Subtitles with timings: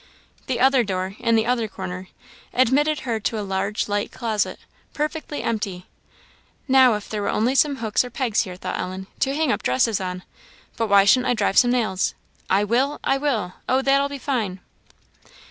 [0.47, 2.07] The other door, in the other corner,
[2.53, 4.57] admitted her to a large light closet,
[4.95, 5.85] perfectly empty.
[6.67, 9.61] "Now, if there were only some hooks or pegs here," thought Ellen, "to hang up
[9.61, 10.23] dresses on;
[10.75, 12.15] but why shouldn't I drive some nails?
[12.49, 12.99] I will!
[13.03, 13.53] I will!
[13.69, 14.59] Oh, that'll be fine!"